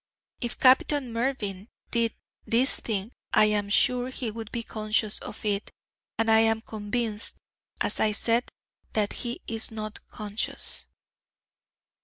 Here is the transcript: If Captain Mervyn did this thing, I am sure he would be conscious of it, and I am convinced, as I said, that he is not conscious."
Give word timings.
If 0.39 0.59
Captain 0.59 1.13
Mervyn 1.13 1.67
did 1.91 2.15
this 2.47 2.79
thing, 2.79 3.11
I 3.33 3.45
am 3.45 3.69
sure 3.69 4.09
he 4.09 4.31
would 4.31 4.51
be 4.51 4.63
conscious 4.63 5.19
of 5.19 5.45
it, 5.45 5.69
and 6.17 6.31
I 6.31 6.39
am 6.39 6.61
convinced, 6.61 7.35
as 7.79 7.99
I 7.99 8.11
said, 8.11 8.49
that 8.93 9.13
he 9.13 9.41
is 9.47 9.69
not 9.69 9.99
conscious." 10.07 10.87